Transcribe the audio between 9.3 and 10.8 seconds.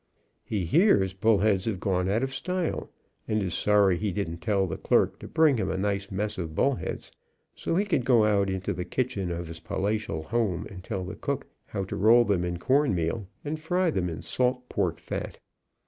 his palatial home